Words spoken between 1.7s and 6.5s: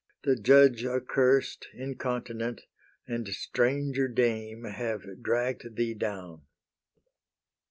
incontinent, And stranger dame have dragg'd thee down.